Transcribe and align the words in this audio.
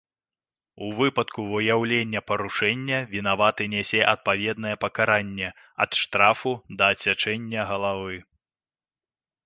У 0.85 0.87
выпадку 0.99 1.43
выяўлення 1.51 2.19
парушэння 2.29 2.97
вінаваты 3.13 3.63
нясе 3.75 4.01
адпаведнае 4.15 4.75
пакаранне, 4.89 5.49
ад 5.89 6.03
штрафу 6.03 6.51
да 6.81 6.93
адсячэння 6.95 7.71
галавы. 7.75 8.15